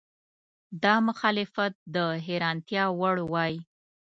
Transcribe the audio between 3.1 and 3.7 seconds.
وای.